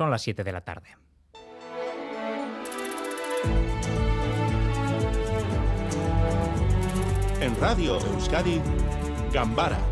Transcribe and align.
Son 0.00 0.10
las 0.10 0.22
7 0.22 0.44
de 0.44 0.52
la 0.52 0.62
tarde. 0.62 0.96
En 7.42 7.60
Radio 7.60 7.98
Euskadi, 8.00 8.62
Gambara 9.30 9.89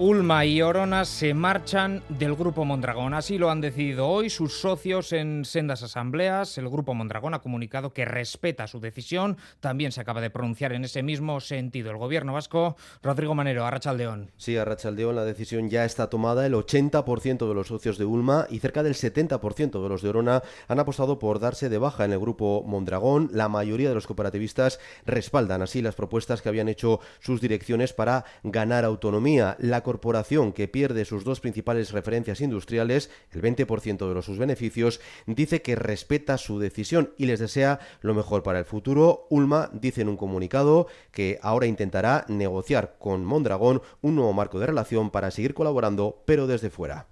Ulma 0.00 0.46
y 0.46 0.62
Orona 0.62 1.04
se 1.04 1.34
marchan 1.34 2.02
del 2.08 2.34
Grupo 2.34 2.64
Mondragón. 2.64 3.12
Así 3.12 3.36
lo 3.36 3.50
han 3.50 3.60
decidido 3.60 4.08
hoy 4.08 4.30
sus 4.30 4.58
socios 4.58 5.12
en 5.12 5.44
sendas 5.44 5.82
asambleas. 5.82 6.56
El 6.56 6.70
Grupo 6.70 6.94
Mondragón 6.94 7.34
ha 7.34 7.42
comunicado 7.42 7.92
que 7.92 8.06
respeta 8.06 8.66
su 8.66 8.80
decisión. 8.80 9.36
También 9.60 9.92
se 9.92 10.00
acaba 10.00 10.22
de 10.22 10.30
pronunciar 10.30 10.72
en 10.72 10.86
ese 10.86 11.02
mismo 11.02 11.38
sentido 11.40 11.90
el 11.90 11.98
gobierno 11.98 12.32
vasco. 12.32 12.76
Rodrigo 13.02 13.34
Manero, 13.34 13.66
Arrachaldeón. 13.66 14.30
Sí, 14.38 14.56
Arrachaldeón, 14.56 15.16
la 15.16 15.26
decisión 15.26 15.68
ya 15.68 15.84
está 15.84 16.08
tomada. 16.08 16.46
El 16.46 16.54
80% 16.54 17.46
de 17.46 17.54
los 17.54 17.66
socios 17.66 17.98
de 17.98 18.06
Ulma 18.06 18.46
y 18.48 18.60
cerca 18.60 18.82
del 18.82 18.94
70% 18.94 19.82
de 19.82 19.88
los 19.90 20.00
de 20.00 20.08
Orona 20.08 20.42
han 20.66 20.80
apostado 20.80 21.18
por 21.18 21.40
darse 21.40 21.68
de 21.68 21.76
baja 21.76 22.06
en 22.06 22.14
el 22.14 22.20
Grupo 22.20 22.64
Mondragón. 22.66 23.28
La 23.34 23.50
mayoría 23.50 23.90
de 23.90 23.96
los 23.96 24.06
cooperativistas 24.06 24.80
respaldan 25.04 25.60
así 25.60 25.82
las 25.82 25.94
propuestas 25.94 26.40
que 26.40 26.48
habían 26.48 26.70
hecho 26.70 27.00
sus 27.18 27.42
direcciones 27.42 27.92
para 27.92 28.24
ganar 28.42 28.86
autonomía. 28.86 29.56
La 29.58 29.82
corporación 29.90 30.52
que 30.52 30.68
pierde 30.68 31.04
sus 31.04 31.24
dos 31.24 31.40
principales 31.40 31.90
referencias 31.90 32.40
industriales, 32.40 33.10
el 33.32 33.42
20% 33.42 34.06
de 34.06 34.14
los 34.14 34.24
sus 34.24 34.38
beneficios, 34.38 35.00
dice 35.26 35.62
que 35.62 35.74
respeta 35.74 36.38
su 36.38 36.60
decisión 36.60 37.12
y 37.18 37.26
les 37.26 37.40
desea 37.40 37.80
lo 38.00 38.14
mejor 38.14 38.44
para 38.44 38.60
el 38.60 38.64
futuro. 38.64 39.26
Ulma 39.30 39.68
dice 39.72 40.02
en 40.02 40.08
un 40.08 40.16
comunicado 40.16 40.86
que 41.10 41.40
ahora 41.42 41.66
intentará 41.66 42.24
negociar 42.28 42.94
con 43.00 43.24
Mondragón 43.24 43.82
un 44.00 44.14
nuevo 44.14 44.32
marco 44.32 44.60
de 44.60 44.66
relación 44.66 45.10
para 45.10 45.32
seguir 45.32 45.54
colaborando, 45.54 46.22
pero 46.24 46.46
desde 46.46 46.70
fuera. 46.70 47.08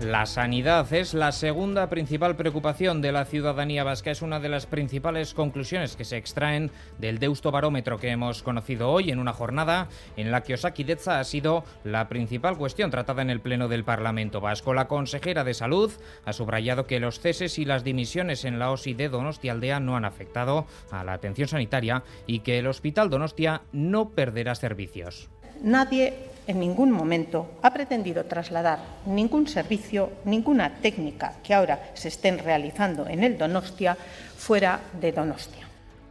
La 0.00 0.26
sanidad 0.26 0.92
es 0.92 1.12
la 1.12 1.32
segunda 1.32 1.88
principal 1.88 2.36
preocupación 2.36 3.02
de 3.02 3.10
la 3.10 3.24
ciudadanía 3.24 3.82
vasca. 3.82 4.12
Es 4.12 4.22
una 4.22 4.38
de 4.38 4.48
las 4.48 4.66
principales 4.66 5.34
conclusiones 5.34 5.96
que 5.96 6.04
se 6.04 6.16
extraen 6.16 6.70
del 6.98 7.18
Deusto 7.18 7.50
Barómetro 7.50 7.98
que 7.98 8.10
hemos 8.10 8.44
conocido 8.44 8.90
hoy 8.90 9.10
en 9.10 9.18
una 9.18 9.32
jornada 9.32 9.88
en 10.16 10.30
la 10.30 10.44
que 10.44 10.54
Osakidetza 10.54 11.18
ha 11.18 11.24
sido 11.24 11.64
la 11.82 12.08
principal 12.08 12.56
cuestión 12.56 12.92
tratada 12.92 13.22
en 13.22 13.30
el 13.30 13.40
Pleno 13.40 13.66
del 13.66 13.82
Parlamento 13.82 14.40
Vasco. 14.40 14.72
La 14.72 14.86
consejera 14.86 15.42
de 15.42 15.54
Salud 15.54 15.90
ha 16.24 16.32
subrayado 16.32 16.86
que 16.86 17.00
los 17.00 17.18
ceses 17.18 17.58
y 17.58 17.64
las 17.64 17.82
dimisiones 17.82 18.44
en 18.44 18.60
la 18.60 18.70
OSI 18.70 18.94
de 18.94 19.08
Donostia 19.08 19.50
Aldea 19.50 19.80
no 19.80 19.96
han 19.96 20.04
afectado 20.04 20.66
a 20.92 21.02
la 21.02 21.14
atención 21.14 21.48
sanitaria 21.48 22.04
y 22.24 22.40
que 22.40 22.60
el 22.60 22.68
Hospital 22.68 23.10
Donostia 23.10 23.62
no 23.72 24.10
perderá 24.10 24.54
servicios. 24.54 25.28
Nadie 25.62 26.28
en 26.48 26.60
ningún 26.60 26.90
momento 26.90 27.60
ha 27.62 27.72
pretendido 27.72 28.24
trasladar 28.24 28.78
ningún 29.06 29.46
servicio, 29.46 30.10
ninguna 30.24 30.80
técnica 30.80 31.34
que 31.44 31.52
ahora 31.52 31.92
se 31.94 32.08
estén 32.08 32.38
realizando 32.38 33.06
en 33.06 33.22
el 33.22 33.36
Donostia 33.36 33.96
fuera 34.36 34.80
de 34.98 35.12
Donostia. 35.12 35.67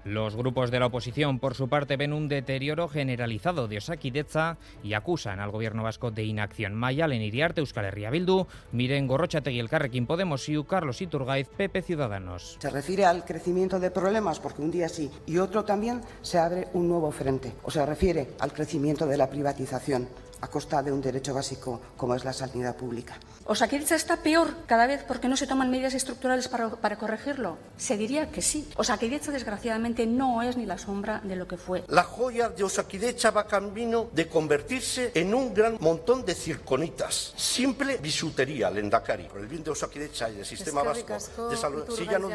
Los 0.07 0.37
grupos 0.37 0.71
de 0.71 0.79
la 0.79 0.85
oposición, 0.85 1.37
por 1.37 1.53
su 1.53 1.67
parte, 1.67 1.97
ven 1.97 2.13
un 2.13 2.29
deterioro 2.29 2.87
generalizado 2.87 3.67
de 3.67 3.79
Osakidetza 3.79 4.55
y 4.81 4.93
acusan 4.93 5.41
al 5.41 5.51
gobierno 5.51 5.83
vasco 5.83 6.11
de 6.11 6.23
inacción. 6.23 6.75
Mayalen 6.75 7.21
Iriarte, 7.21 7.59
Euskal 7.59 7.83
Herria 7.83 8.09
Bildu, 8.09 8.47
Miren 8.71 9.05
Gorrochategui, 9.05 9.59
el 9.59 9.67
Carrequín 9.67 10.07
Podemos 10.07 10.47
y 10.47 10.63
Carlos 10.63 11.01
Iturgaiz, 11.01 11.49
Pepe 11.49 11.81
Ciudadanos. 11.81 12.55
Se 12.61 12.69
refiere 12.69 13.03
al 13.03 13.25
crecimiento 13.25 13.81
de 13.81 13.91
problemas, 13.91 14.39
porque 14.39 14.61
un 14.61 14.71
día 14.71 14.87
sí 14.87 15.11
y 15.25 15.39
otro 15.39 15.65
también 15.65 15.99
se 16.21 16.37
abre 16.37 16.69
un 16.71 16.87
nuevo 16.87 17.11
frente. 17.11 17.51
O 17.63 17.71
se 17.71 17.85
refiere 17.85 18.29
al 18.39 18.53
crecimiento 18.53 19.07
de 19.07 19.17
la 19.17 19.29
privatización 19.29 20.07
a 20.41 20.47
costa 20.47 20.81
de 20.81 20.91
un 20.91 21.01
derecho 21.01 21.33
básico 21.33 21.81
como 21.95 22.15
es 22.15 22.23
la 22.23 22.33
sanidad 22.33 22.75
pública. 22.75 23.17
¿Osakidetza 23.45 23.95
está 23.95 24.17
peor 24.17 24.53
cada 24.65 24.87
vez 24.87 25.03
porque 25.07 25.29
no 25.29 25.37
se 25.37 25.47
toman 25.47 25.71
medidas 25.71 25.93
estructurales 25.93 26.49
para, 26.49 26.69
para 26.69 26.97
corregirlo? 26.97 27.57
Se 27.77 27.95
diría 27.95 28.29
que 28.29 28.41
sí. 28.41 28.67
Osakidetza, 28.75 29.31
desgraciadamente, 29.31 30.05
no 30.05 30.41
es 30.41 30.57
ni 30.57 30.65
la 30.65 30.77
sombra 30.77 31.21
de 31.23 31.37
lo 31.37 31.47
que 31.47 31.55
fue. 31.55 31.85
La 31.87 32.03
joya 32.03 32.49
de 32.49 32.65
Osakidetza 32.65 33.31
va 33.31 33.47
camino 33.47 34.09
de 34.11 34.27
convertirse 34.27 35.11
en 35.13 35.33
un 35.33 35.53
gran 35.53 35.77
montón 35.79 36.25
de 36.25 36.35
circonitas. 36.35 37.33
Simple 37.37 37.97
bisutería, 37.97 38.69
lendakari. 38.69 39.29
Por 39.29 39.39
el 39.39 39.47
bien 39.47 39.63
de 39.63 39.71
Osakidetza 39.71 40.29
y 40.29 40.35
del 40.35 40.45
sistema 40.45 40.83
vasco 40.83 41.13
de 41.49 41.55
salud. 41.55 41.85
Si 41.95 42.05
ya 42.05 42.19
no... 42.19 42.29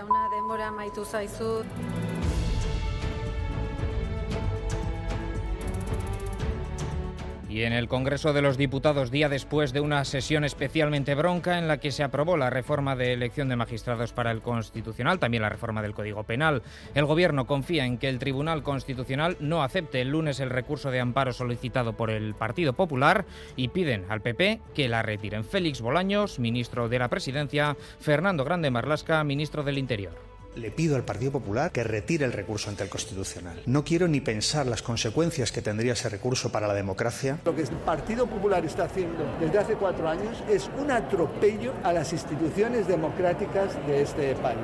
Y 7.52 7.64
en 7.64 7.74
el 7.74 7.86
Congreso 7.86 8.32
de 8.32 8.40
los 8.40 8.56
Diputados, 8.56 9.10
día 9.10 9.28
después 9.28 9.74
de 9.74 9.82
una 9.82 10.06
sesión 10.06 10.42
especialmente 10.42 11.14
bronca 11.14 11.58
en 11.58 11.68
la 11.68 11.76
que 11.76 11.92
se 11.92 12.02
aprobó 12.02 12.38
la 12.38 12.48
reforma 12.48 12.96
de 12.96 13.12
elección 13.12 13.50
de 13.50 13.56
magistrados 13.56 14.14
para 14.14 14.30
el 14.30 14.40
Constitucional, 14.40 15.18
también 15.18 15.42
la 15.42 15.50
reforma 15.50 15.82
del 15.82 15.92
Código 15.92 16.22
Penal, 16.24 16.62
el 16.94 17.04
Gobierno 17.04 17.46
confía 17.46 17.84
en 17.84 17.98
que 17.98 18.08
el 18.08 18.18
Tribunal 18.18 18.62
Constitucional 18.62 19.36
no 19.38 19.62
acepte 19.62 20.00
el 20.00 20.08
lunes 20.08 20.40
el 20.40 20.48
recurso 20.48 20.90
de 20.90 21.00
amparo 21.00 21.34
solicitado 21.34 21.92
por 21.92 22.08
el 22.08 22.34
Partido 22.34 22.72
Popular 22.72 23.26
y 23.54 23.68
piden 23.68 24.06
al 24.08 24.22
PP 24.22 24.62
que 24.74 24.88
la 24.88 25.02
retiren. 25.02 25.44
Félix 25.44 25.82
Bolaños, 25.82 26.38
ministro 26.38 26.88
de 26.88 27.00
la 27.00 27.08
Presidencia, 27.08 27.76
Fernando 28.00 28.46
Grande 28.46 28.70
Marlasca, 28.70 29.22
ministro 29.24 29.62
del 29.62 29.76
Interior 29.76 30.31
le 30.54 30.70
pido 30.70 30.96
al 30.96 31.04
Partido 31.04 31.32
Popular 31.32 31.72
que 31.72 31.84
retire 31.84 32.24
el 32.24 32.32
recurso 32.32 32.70
ante 32.70 32.82
el 32.82 32.90
Constitucional. 32.90 33.62
No 33.66 33.84
quiero 33.84 34.08
ni 34.08 34.20
pensar 34.20 34.66
las 34.66 34.82
consecuencias 34.82 35.52
que 35.52 35.62
tendría 35.62 35.94
ese 35.94 36.08
recurso 36.08 36.52
para 36.52 36.66
la 36.66 36.74
democracia. 36.74 37.38
Lo 37.44 37.54
que 37.54 37.62
el 37.62 37.68
Partido 37.68 38.26
Popular 38.26 38.64
está 38.64 38.84
haciendo 38.84 39.24
desde 39.40 39.58
hace 39.58 39.74
cuatro 39.74 40.08
años 40.08 40.42
es 40.48 40.70
un 40.78 40.90
atropello 40.90 41.72
a 41.82 41.92
las 41.92 42.12
instituciones 42.12 42.86
democráticas 42.86 43.74
de 43.86 44.02
este 44.02 44.34
país. 44.36 44.58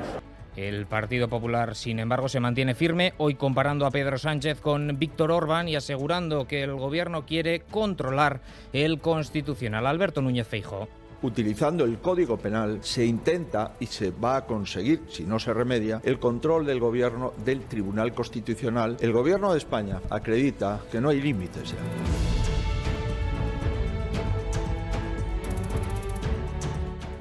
El 0.55 0.87
Partido 0.87 1.29
Popular, 1.29 1.75
sin 1.75 1.99
embargo, 1.99 2.27
se 2.27 2.41
mantiene 2.41 2.75
firme, 2.75 3.13
hoy 3.17 3.35
comparando 3.35 3.85
a 3.85 3.91
Pedro 3.91 4.17
Sánchez 4.17 4.59
con 4.59 4.99
Víctor 4.99 5.31
Orbán 5.31 5.69
y 5.69 5.77
asegurando 5.77 6.47
que 6.47 6.63
el 6.63 6.75
gobierno 6.75 7.25
quiere 7.25 7.61
controlar 7.61 8.41
el 8.73 8.99
constitucional. 8.99 9.85
Alberto 9.87 10.21
Núñez 10.21 10.47
Feijóo 10.47 10.89
utilizando 11.21 11.83
el 11.85 11.99
Código 11.99 12.37
Penal, 12.37 12.79
se 12.81 13.05
intenta 13.05 13.75
y 13.79 13.85
se 13.85 14.11
va 14.11 14.37
a 14.37 14.45
conseguir, 14.45 15.03
si 15.09 15.23
no 15.23 15.39
se 15.39 15.53
remedia, 15.53 16.01
el 16.03 16.19
control 16.19 16.65
del 16.65 16.79
gobierno 16.79 17.33
del 17.43 17.61
Tribunal 17.61 18.13
Constitucional. 18.13 18.97
El 18.99 19.11
gobierno 19.11 19.51
de 19.51 19.57
España 19.57 20.01
acredita 20.09 20.81
que 20.91 21.01
no 21.01 21.09
hay 21.09 21.21
límites 21.21 21.71
ya. 21.71 22.38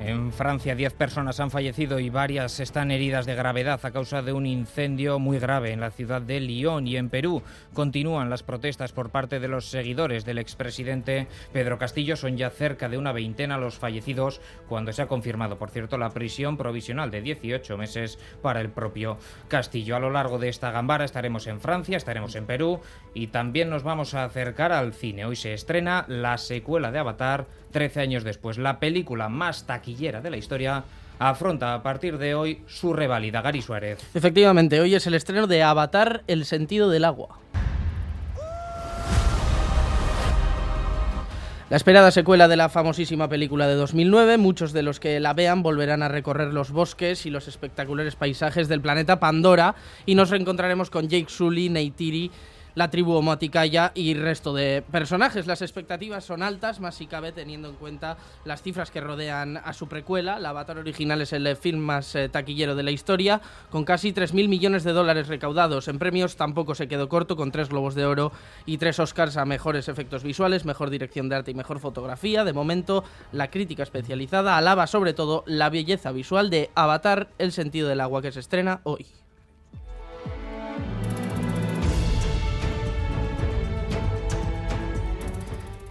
En 0.09 0.33
Francia, 0.33 0.75
10 0.75 0.95
personas 0.95 1.39
han 1.39 1.51
fallecido 1.51 1.99
y 1.99 2.09
varias 2.09 2.61
están 2.61 2.91
heridas 2.91 3.27
de 3.27 3.35
gravedad 3.35 3.79
a 3.83 3.91
causa 3.91 4.23
de 4.23 4.33
un 4.33 4.47
incendio 4.47 5.19
muy 5.19 5.39
grave 5.39 5.71
en 5.71 5.81
la 5.81 5.91
ciudad 5.91 6.23
de 6.23 6.41
Lyon. 6.41 6.87
Y 6.87 6.97
en 6.97 7.11
Perú 7.11 7.43
continúan 7.75 8.31
las 8.31 8.43
protestas 8.43 8.93
por 8.93 9.11
parte 9.11 9.39
de 9.39 9.49
los 9.49 9.67
seguidores 9.67 10.25
del 10.25 10.39
expresidente 10.39 11.27
Pedro 11.53 11.77
Castillo. 11.77 12.17
Son 12.17 12.39
ya 12.39 12.49
cerca 12.49 12.89
de 12.89 12.97
una 12.97 13.13
veintena 13.13 13.59
los 13.59 13.77
fallecidos, 13.77 14.41
cuando 14.67 14.95
se 14.95 15.03
ha 15.03 15.09
confirmado, 15.09 15.59
por 15.59 15.69
cierto, 15.69 15.99
la 15.99 16.09
prisión 16.09 16.57
provisional 16.57 17.11
de 17.11 17.21
18 17.21 17.77
meses 17.77 18.19
para 18.41 18.63
el 18.63 18.71
propio 18.71 19.19
Castillo. 19.49 19.95
A 19.95 20.01
lo 20.01 20.09
largo 20.09 20.39
de 20.39 20.49
esta 20.49 20.71
gambara 20.71 21.05
estaremos 21.05 21.47
en 21.49 21.61
Francia, 21.61 21.99
estaremos 21.99 22.35
en 22.35 22.47
Perú 22.47 22.81
y 23.13 23.27
también 23.27 23.69
nos 23.69 23.83
vamos 23.83 24.15
a 24.15 24.25
acercar 24.25 24.73
al 24.73 24.95
cine. 24.95 25.27
Hoy 25.27 25.37
se 25.37 25.53
estrena 25.53 26.07
la 26.09 26.39
secuela 26.39 26.91
de 26.93 26.99
Avatar 26.99 27.47
13 27.73 28.01
años 28.01 28.25
después. 28.25 28.57
La 28.57 28.81
película 28.81 29.29
más 29.29 29.67
taquillera 29.67 29.98
de 29.99 30.31
la 30.31 30.37
historia 30.37 30.85
afronta 31.19 31.75
a 31.75 31.83
partir 31.83 32.19
de 32.19 32.33
hoy 32.33 32.63
su 32.69 32.93
reválida. 32.93 33.43
Gary 33.43 33.63
Suárez. 33.63 33.99
Efectivamente, 34.15 34.81
hoy 34.81 34.95
es 34.95 35.09
el 35.09 35.15
estreno 35.15 35.49
de 35.49 35.65
Avatar, 35.65 36.23
el 36.29 36.45
sentido 36.45 36.89
del 36.89 37.05
agua. 37.05 37.41
La 41.69 41.77
esperada 41.77 42.13
secuela 42.13 42.47
de 42.47 42.57
la 42.57 42.69
famosísima 42.69 43.29
película 43.29 43.67
de 43.67 43.75
2009, 43.75 44.39
muchos 44.39 44.73
de 44.73 44.85
los 44.85 45.01
que 45.01 45.19
la 45.19 45.35
vean 45.35 45.65
volverán 45.65 46.05
a 46.05 46.09
recorrer 46.09 46.55
los 46.55 46.71
bosques 46.71 47.27
y 47.27 47.31
los 47.31 47.49
espectaculares 47.49 48.15
paisajes 48.15 48.69
del 48.69 48.81
planeta 48.81 49.19
Pandora 49.19 49.75
y 50.07 50.15
nos 50.15 50.31
reencontraremos 50.31 50.91
con 50.91 51.09
Jake 51.09 51.29
Sully, 51.29 51.71
Neytiri, 51.71 52.31
la 52.79 52.91
tribu 52.91 53.15
homoticaya 53.15 53.91
y 53.93 54.15
resto 54.15 54.55
de 54.55 54.85
personajes. 54.89 55.49
Las 55.49 55.63
expectativas 55.63 56.25
son 56.25 56.45
altas, 56.45 56.79
más 56.79 56.95
si 56.95 57.09
cabe 57.09 57.33
teniendo 57.33 57.69
en 57.69 57.75
cuenta 57.75 58.17
las 58.45 58.63
cifras 58.63 58.93
que 58.93 59.01
rodean 59.01 59.57
a 59.57 59.73
su 59.73 59.89
precuela. 59.89 60.39
La 60.39 60.51
Avatar 60.51 60.79
original 60.79 61.21
es 61.21 61.33
el 61.33 61.57
film 61.57 61.81
más 61.81 62.15
eh, 62.15 62.29
taquillero 62.29 62.77
de 62.77 62.85
la 62.85 62.93
historia, 62.93 63.41
con 63.71 63.85
casi 63.85 64.13
3.000 64.13 64.47
millones 64.47 64.85
de 64.85 64.93
dólares 64.93 65.27
recaudados. 65.27 65.89
En 65.89 65.99
premios 65.99 66.37
tampoco 66.37 66.77
se 66.77 66.87
quedó 66.87 67.09
corto, 67.09 67.35
con 67.35 67.51
tres 67.51 67.69
Globos 67.69 67.97
de 67.97 68.07
Oro 68.07 68.31
y 68.65 68.79
tres 68.79 69.01
Oscars 69.01 69.37
a 69.39 69.45
mejores 69.45 69.89
efectos 69.89 70.23
visuales, 70.23 70.65
mejor 70.65 70.91
dirección 70.91 71.29
de 71.29 71.35
arte 71.35 71.51
y 71.51 71.55
mejor 71.55 71.81
fotografía. 71.81 72.45
De 72.45 72.53
momento, 72.53 73.03
la 73.33 73.51
crítica 73.51 73.83
especializada 73.83 74.57
alaba 74.57 74.87
sobre 74.87 75.15
todo 75.15 75.43
la 75.49 75.69
belleza 75.69 76.13
visual 76.13 76.49
de 76.49 76.71
Avatar, 76.77 77.27
el 77.39 77.51
sentido 77.51 77.89
del 77.89 78.01
agua 78.01 78.23
que 78.23 78.31
se 78.31 78.39
estrena 78.39 78.83
hoy. 78.85 79.05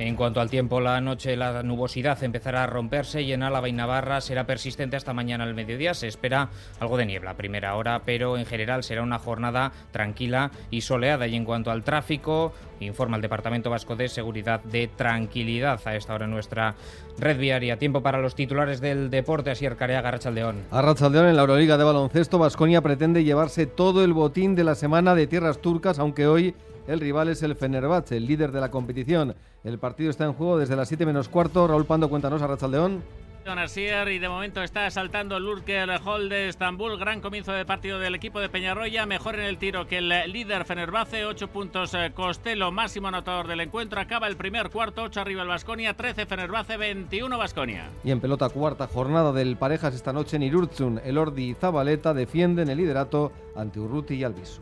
En 0.07 0.15
cuanto 0.15 0.39
al 0.39 0.49
tiempo, 0.49 0.79
la 0.79 1.01
noche 1.01 1.35
la 1.35 1.63
nubosidad 1.63 2.23
empezará 2.23 2.63
a 2.63 2.65
romperse 2.65 3.23
y 3.23 3.33
en 3.33 3.43
Álava 3.43 3.67
y 3.67 3.73
Navarra 3.73 4.21
será 4.21 4.45
persistente 4.45 4.95
hasta 4.95 5.11
mañana 5.13 5.43
al 5.43 5.53
mediodía. 5.53 5.93
Se 5.93 6.07
espera 6.07 6.47
algo 6.79 6.95
de 6.95 7.05
niebla 7.05 7.31
a 7.31 7.33
primera 7.33 7.75
hora, 7.75 8.03
pero 8.05 8.37
en 8.37 8.45
general 8.45 8.85
será 8.85 9.03
una 9.03 9.19
jornada 9.19 9.73
tranquila 9.91 10.51
y 10.71 10.79
soleada. 10.79 11.27
Y 11.27 11.35
en 11.35 11.43
cuanto 11.43 11.71
al 11.71 11.83
tráfico, 11.83 12.53
informa 12.79 13.17
el 13.17 13.21
Departamento 13.21 13.69
Vasco 13.69 13.97
de 13.97 14.07
Seguridad 14.07 14.63
de 14.63 14.87
tranquilidad 14.87 15.81
a 15.83 15.97
esta 15.97 16.13
hora 16.13 16.23
en 16.23 16.31
nuestra 16.31 16.75
red 17.19 17.37
viaria. 17.37 17.77
Tiempo 17.77 18.01
para 18.01 18.21
los 18.21 18.33
titulares 18.33 18.79
del 18.79 19.09
deporte, 19.09 19.51
así 19.51 19.65
Arcareaga, 19.65 20.11
Rachaldeón. 20.11 20.63
A 20.71 20.79
en 20.79 21.35
la 21.35 21.41
Euroliga 21.41 21.77
de 21.77 21.83
baloncesto, 21.83 22.39
Vasconia 22.39 22.81
pretende 22.81 23.25
llevarse 23.25 23.65
todo 23.65 24.05
el 24.05 24.13
botín 24.13 24.55
de 24.55 24.63
la 24.63 24.75
semana 24.75 25.15
de 25.15 25.27
tierras 25.27 25.59
turcas, 25.59 25.99
aunque 25.99 26.27
hoy 26.27 26.55
el 26.87 26.99
rival 26.99 27.29
es 27.29 27.43
el 27.43 27.55
Fenerbahce, 27.55 28.17
el 28.17 28.25
líder 28.25 28.51
de 28.51 28.61
la 28.61 28.71
competición. 28.71 29.35
El 29.63 29.77
partido 29.77 30.09
está 30.09 30.25
en 30.25 30.33
juego 30.33 30.57
desde 30.57 30.75
las 30.75 30.87
7 30.87 31.05
menos 31.05 31.29
cuarto. 31.29 31.67
Raúl 31.67 31.85
Pando, 31.85 32.09
cuéntanos 32.09 32.41
a 32.41 32.47
Rachaldeón. 32.47 33.03
Asier 33.47 34.09
y 34.09 34.19
de 34.19 34.27
momento 34.27 34.61
está 34.61 34.91
saltando 34.91 35.37
el 35.37 35.43
Lurker 35.43 35.89
Hall 36.03 36.27
de 36.27 36.49
Estambul. 36.49 36.97
Gran 36.97 37.21
comienzo 37.21 37.53
de 37.53 37.65
partido 37.65 37.97
del 37.97 38.13
equipo 38.13 38.41
de 38.41 38.49
Peñarroya. 38.49 39.05
Mejor 39.05 39.35
en 39.35 39.45
el 39.45 39.57
tiro 39.57 39.87
que 39.87 39.99
el 39.99 40.09
líder 40.33 40.65
Fenerbahce. 40.65 41.25
8 41.25 41.47
puntos 41.47 41.93
eh, 41.93 42.11
Costello, 42.13 42.71
máximo 42.73 43.07
anotador 43.07 43.47
del 43.47 43.61
encuentro. 43.61 44.01
Acaba 44.01 44.27
el 44.27 44.35
primer 44.35 44.69
cuarto. 44.69 45.03
8 45.03 45.21
arriba 45.21 45.43
el 45.43 45.47
Vasconia. 45.47 45.95
13 45.95 46.25
Fenerbahce, 46.25 46.75
21 46.75 47.37
Vasconia. 47.37 47.89
Y 48.03 48.11
en 48.11 48.19
pelota 48.19 48.49
cuarta 48.49 48.85
jornada 48.87 49.31
del 49.31 49.55
Parejas 49.55 49.95
esta 49.95 50.11
noche 50.11 50.35
en 50.35 50.43
Irurzun. 50.43 50.99
El 51.03 51.17
Ordi 51.17 51.51
y 51.51 51.53
Zabaleta 51.53 52.13
defienden 52.13 52.69
el 52.69 52.77
liderato 52.77 53.31
ante 53.55 53.79
Urruti 53.79 54.15
y 54.15 54.23
Albisu. 54.25 54.61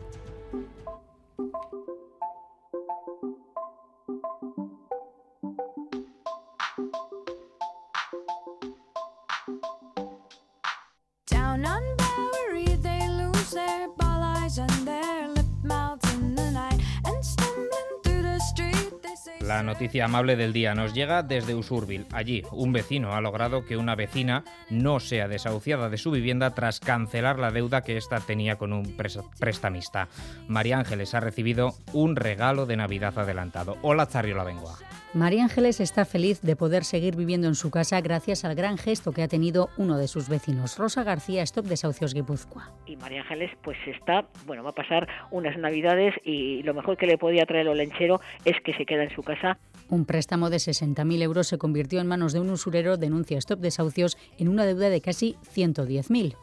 La 19.41 19.61
noticia 19.61 20.05
amable 20.05 20.35
del 20.35 20.53
día 20.53 20.73
nos 20.73 20.93
llega 20.93 21.21
desde 21.21 21.53
Usurbil. 21.53 22.07
Allí, 22.11 22.43
un 22.51 22.73
vecino 22.73 23.13
ha 23.13 23.21
logrado 23.21 23.63
que 23.63 23.77
una 23.77 23.95
vecina 23.95 24.43
no 24.69 24.99
sea 24.99 25.27
desahuciada 25.27 25.87
de 25.89 25.97
su 25.97 26.11
vivienda 26.11 26.55
tras 26.55 26.79
cancelar 26.79 27.37
la 27.37 27.51
deuda 27.51 27.81
que 27.81 27.95
ésta 27.95 28.19
tenía 28.19 28.57
con 28.57 28.73
un 28.73 28.97
prestamista. 29.39 30.07
María 30.47 30.79
Ángeles 30.79 31.13
ha 31.13 31.19
recibido 31.19 31.75
un 31.93 32.15
regalo 32.15 32.65
de 32.65 32.77
Navidad 32.77 33.19
adelantado. 33.19 33.77
Hola, 33.83 34.07
Zarrio 34.07 34.35
La 34.35 34.43
Bengua. 34.43 34.77
María 35.15 35.43
Ángeles 35.43 35.79
está 35.79 36.03
feliz 36.03 36.41
de 36.41 36.57
poder 36.57 36.83
seguir 36.83 37.15
viviendo 37.15 37.47
en 37.47 37.55
su 37.55 37.71
casa 37.71 38.01
gracias 38.01 38.43
al 38.43 38.53
gran 38.53 38.77
gesto 38.77 39.13
que 39.13 39.23
ha 39.23 39.29
tenido 39.29 39.69
uno 39.77 39.97
de 39.97 40.09
sus 40.09 40.27
vecinos, 40.27 40.77
Rosa 40.77 41.05
García, 41.05 41.41
Stop 41.43 41.67
Desahucios 41.67 42.13
Guipúzcoa. 42.13 42.73
Y 42.85 42.97
María 42.97 43.21
Ángeles 43.21 43.51
pues 43.63 43.77
está, 43.87 44.25
bueno, 44.45 44.61
va 44.61 44.71
a 44.71 44.75
pasar 44.75 45.07
unas 45.31 45.57
navidades 45.57 46.15
y 46.25 46.63
lo 46.63 46.73
mejor 46.73 46.97
que 46.97 47.07
le 47.07 47.17
podía 47.17 47.45
traer 47.45 47.61
el 47.61 47.69
olenchero 47.69 48.19
es 48.43 48.59
que 48.59 48.73
se 48.73 48.85
queda 48.85 49.03
en 49.03 49.15
su 49.15 49.23
casa. 49.23 49.57
Un 49.89 50.03
préstamo 50.03 50.49
de 50.49 50.57
60.000 50.57 51.21
euros 51.21 51.47
se 51.47 51.57
convirtió 51.57 52.01
en 52.01 52.07
manos 52.07 52.33
de 52.33 52.41
un 52.41 52.49
usurero, 52.49 52.97
denuncia 52.97 53.37
Stop 53.37 53.61
Desahucios, 53.61 54.17
en 54.37 54.49
una 54.49 54.65
deuda 54.65 54.89
de 54.89 54.99
casi 54.99 55.37
110.000. 55.55 56.35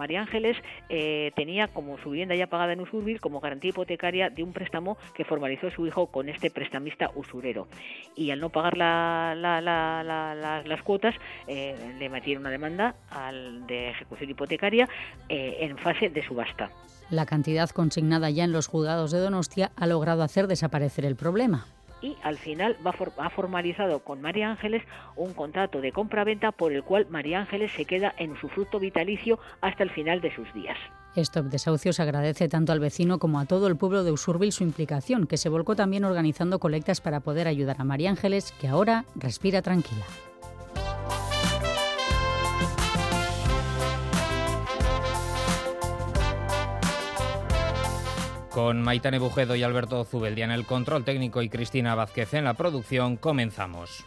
María 0.00 0.22
Ángeles 0.22 0.56
eh, 0.88 1.30
tenía 1.36 1.68
como 1.68 1.98
su 1.98 2.08
vivienda 2.08 2.34
ya 2.34 2.46
pagada 2.46 2.72
en 2.72 2.80
Usurbil 2.80 3.20
como 3.20 3.38
garantía 3.38 3.68
hipotecaria 3.68 4.30
de 4.30 4.42
un 4.42 4.54
préstamo 4.54 4.96
que 5.14 5.26
formalizó 5.26 5.70
su 5.70 5.86
hijo 5.86 6.06
con 6.06 6.30
este 6.30 6.50
prestamista 6.50 7.10
usurero. 7.14 7.68
Y 8.16 8.30
al 8.30 8.40
no 8.40 8.48
pagar 8.48 8.78
las 8.78 10.82
cuotas, 10.84 11.14
eh, 11.46 11.76
le 11.98 12.08
metieron 12.08 12.40
una 12.40 12.50
demanda 12.50 12.94
al 13.10 13.66
de 13.66 13.90
ejecución 13.90 14.30
hipotecaria 14.30 14.88
eh, 15.28 15.58
en 15.60 15.76
fase 15.76 16.08
de 16.08 16.26
subasta. 16.26 16.70
La 17.10 17.26
cantidad 17.26 17.68
consignada 17.68 18.30
ya 18.30 18.44
en 18.44 18.52
los 18.52 18.68
juzgados 18.68 19.10
de 19.10 19.18
Donostia 19.18 19.70
ha 19.76 19.86
logrado 19.86 20.22
hacer 20.22 20.46
desaparecer 20.46 21.04
el 21.04 21.16
problema 21.16 21.66
y 22.02 22.16
al 22.22 22.36
final 22.36 22.76
va 22.86 22.94
ha 23.18 23.30
formalizado 23.30 24.00
con 24.00 24.20
María 24.20 24.50
Ángeles 24.50 24.82
un 25.16 25.34
contrato 25.34 25.80
de 25.80 25.92
compra-venta 25.92 26.52
por 26.52 26.72
el 26.72 26.82
cual 26.82 27.06
María 27.10 27.40
Ángeles 27.40 27.72
se 27.72 27.84
queda 27.84 28.14
en 28.18 28.36
su 28.40 28.48
fruto 28.48 28.78
vitalicio 28.78 29.38
hasta 29.60 29.82
el 29.82 29.90
final 29.90 30.20
de 30.20 30.34
sus 30.34 30.52
días. 30.52 30.76
Stop 31.16 31.46
Desahucios 31.46 31.98
agradece 31.98 32.48
tanto 32.48 32.72
al 32.72 32.80
vecino 32.80 33.18
como 33.18 33.40
a 33.40 33.46
todo 33.46 33.66
el 33.66 33.76
pueblo 33.76 34.04
de 34.04 34.12
Usurbil 34.12 34.52
su 34.52 34.62
implicación, 34.62 35.26
que 35.26 35.36
se 35.36 35.48
volcó 35.48 35.74
también 35.74 36.04
organizando 36.04 36.58
colectas 36.60 37.00
para 37.00 37.20
poder 37.20 37.48
ayudar 37.48 37.76
a 37.78 37.84
María 37.84 38.10
Ángeles, 38.10 38.52
que 38.60 38.68
ahora 38.68 39.04
respira 39.16 39.60
tranquila. 39.60 40.04
Con 48.50 48.82
Maitane 48.82 49.20
Bujedo 49.20 49.54
y 49.54 49.62
Alberto 49.62 50.04
Zubeldia 50.04 50.44
en 50.44 50.50
el 50.50 50.66
control 50.66 51.04
técnico 51.04 51.40
y 51.40 51.48
Cristina 51.48 51.94
Vázquez 51.94 52.34
en 52.34 52.44
la 52.44 52.54
producción, 52.54 53.16
comenzamos. 53.16 54.04